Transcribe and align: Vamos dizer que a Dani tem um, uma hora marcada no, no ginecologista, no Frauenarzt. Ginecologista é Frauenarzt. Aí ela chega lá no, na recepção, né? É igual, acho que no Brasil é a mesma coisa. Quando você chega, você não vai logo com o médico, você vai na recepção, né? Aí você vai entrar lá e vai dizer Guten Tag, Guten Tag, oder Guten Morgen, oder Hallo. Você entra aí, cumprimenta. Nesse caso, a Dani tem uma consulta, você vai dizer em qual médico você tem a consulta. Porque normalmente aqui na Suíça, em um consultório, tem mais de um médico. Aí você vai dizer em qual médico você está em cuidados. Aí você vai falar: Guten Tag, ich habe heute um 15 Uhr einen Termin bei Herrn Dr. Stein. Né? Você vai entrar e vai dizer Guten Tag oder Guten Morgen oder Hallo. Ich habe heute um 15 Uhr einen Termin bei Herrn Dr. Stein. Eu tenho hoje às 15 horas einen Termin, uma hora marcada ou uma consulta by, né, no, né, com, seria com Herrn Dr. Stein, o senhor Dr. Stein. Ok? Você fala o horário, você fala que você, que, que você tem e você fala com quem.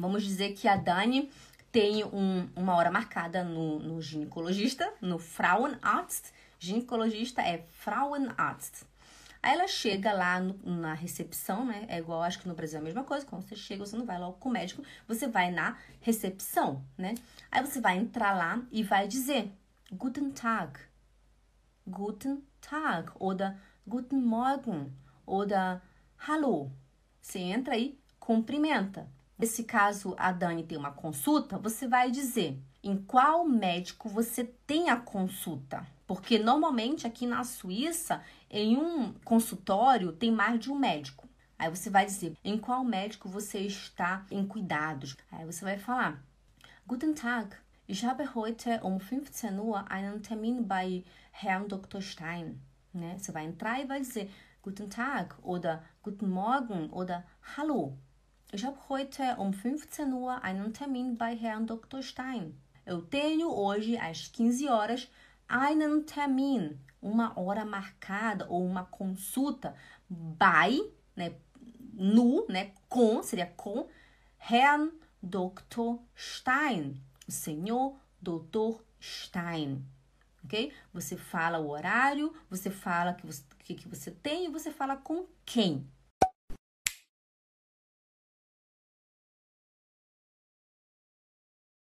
Vamos 0.00 0.24
dizer 0.24 0.54
que 0.54 0.68
a 0.68 0.76
Dani 0.76 1.30
tem 1.70 2.04
um, 2.04 2.48
uma 2.56 2.74
hora 2.74 2.90
marcada 2.90 3.44
no, 3.44 3.78
no 3.78 4.00
ginecologista, 4.00 4.92
no 5.00 5.18
Frauenarzt. 5.18 6.32
Ginecologista 6.58 7.42
é 7.42 7.64
Frauenarzt. 7.70 8.84
Aí 9.42 9.52
ela 9.52 9.68
chega 9.68 10.12
lá 10.12 10.40
no, 10.40 10.58
na 10.64 10.94
recepção, 10.94 11.64
né? 11.64 11.86
É 11.88 11.98
igual, 11.98 12.22
acho 12.22 12.40
que 12.40 12.48
no 12.48 12.54
Brasil 12.54 12.78
é 12.78 12.80
a 12.80 12.84
mesma 12.84 13.04
coisa. 13.04 13.24
Quando 13.24 13.42
você 13.42 13.54
chega, 13.54 13.84
você 13.84 13.96
não 13.96 14.04
vai 14.04 14.18
logo 14.18 14.38
com 14.38 14.48
o 14.48 14.52
médico, 14.52 14.82
você 15.06 15.28
vai 15.28 15.50
na 15.50 15.76
recepção, 16.00 16.84
né? 16.96 17.14
Aí 17.50 17.64
você 17.64 17.80
vai 17.80 17.96
entrar 17.96 18.36
lá 18.36 18.60
e 18.72 18.82
vai 18.82 19.06
dizer 19.06 19.52
Guten 19.92 20.30
Tag, 20.30 20.80
Guten 21.86 22.42
Tag, 22.60 23.10
oder 23.18 23.56
Guten 23.86 24.20
Morgen, 24.20 24.92
oder 25.24 25.80
Hallo. 26.26 26.72
Você 27.22 27.38
entra 27.38 27.74
aí, 27.74 27.98
cumprimenta. 28.18 29.08
Nesse 29.38 29.62
caso, 29.62 30.16
a 30.18 30.32
Dani 30.32 30.64
tem 30.64 30.76
uma 30.76 30.90
consulta, 30.90 31.56
você 31.58 31.86
vai 31.86 32.10
dizer 32.10 32.60
em 32.82 32.96
qual 32.96 33.46
médico 33.46 34.08
você 34.08 34.42
tem 34.42 34.90
a 34.90 34.96
consulta. 34.96 35.86
Porque 36.08 36.38
normalmente 36.40 37.06
aqui 37.06 37.24
na 37.24 37.44
Suíça, 37.44 38.20
em 38.50 38.76
um 38.76 39.12
consultório, 39.24 40.10
tem 40.10 40.32
mais 40.32 40.58
de 40.58 40.72
um 40.72 40.78
médico. 40.78 41.28
Aí 41.56 41.70
você 41.70 41.88
vai 41.88 42.04
dizer 42.06 42.36
em 42.42 42.58
qual 42.58 42.82
médico 42.82 43.28
você 43.28 43.60
está 43.60 44.24
em 44.30 44.44
cuidados. 44.44 45.16
Aí 45.30 45.44
você 45.44 45.64
vai 45.64 45.78
falar: 45.78 46.20
Guten 46.86 47.14
Tag, 47.14 47.54
ich 47.86 48.04
habe 48.04 48.24
heute 48.34 48.80
um 48.82 48.98
15 48.98 49.60
Uhr 49.60 49.84
einen 49.88 50.20
Termin 50.20 50.62
bei 50.62 51.04
Herrn 51.30 51.68
Dr. 51.68 52.00
Stein. 52.00 52.60
Né? 52.92 53.16
Você 53.18 53.30
vai 53.30 53.44
entrar 53.44 53.80
e 53.80 53.86
vai 53.86 54.00
dizer 54.00 54.30
Guten 54.62 54.88
Tag 54.88 55.34
oder 55.42 55.84
Guten 56.02 56.26
Morgen 56.26 56.88
oder 56.90 57.24
Hallo. 57.56 57.96
Ich 58.50 58.64
habe 58.64 58.78
heute 58.88 59.36
um 59.38 59.52
15 59.52 60.10
Uhr 60.14 60.42
einen 60.42 60.72
Termin 60.72 61.18
bei 61.18 61.36
Herrn 61.36 61.66
Dr. 61.66 62.02
Stein. 62.02 62.58
Eu 62.86 63.02
tenho 63.02 63.52
hoje 63.52 63.98
às 63.98 64.28
15 64.28 64.70
horas 64.70 65.06
einen 65.46 66.06
Termin, 66.06 66.80
uma 66.98 67.38
hora 67.38 67.66
marcada 67.66 68.46
ou 68.48 68.64
uma 68.64 68.86
consulta 68.86 69.76
by, 70.08 70.82
né, 71.14 71.34
no, 71.92 72.46
né, 72.48 72.72
com, 72.88 73.22
seria 73.22 73.52
com 73.54 73.86
Herrn 74.38 74.92
Dr. 75.22 75.98
Stein, 76.16 76.98
o 77.28 77.30
senhor 77.30 78.00
Dr. 78.18 78.80
Stein. 78.98 79.84
Ok? 80.42 80.72
Você 80.94 81.18
fala 81.18 81.58
o 81.58 81.68
horário, 81.68 82.34
você 82.48 82.70
fala 82.70 83.12
que 83.12 83.26
você, 83.26 83.42
que, 83.58 83.74
que 83.74 83.88
você 83.88 84.10
tem 84.10 84.46
e 84.46 84.50
você 84.50 84.70
fala 84.70 84.96
com 84.96 85.26
quem. 85.44 85.86